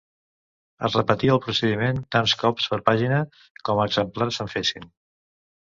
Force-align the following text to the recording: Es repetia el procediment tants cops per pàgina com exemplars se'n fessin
Es 0.87 0.95
repetia 0.99 1.33
el 1.35 1.41
procediment 1.43 2.01
tants 2.17 2.35
cops 2.45 2.67
per 2.73 2.81
pàgina 2.91 3.21
com 3.69 3.87
exemplars 3.89 4.41
se'n 4.41 4.55
fessin 4.57 4.95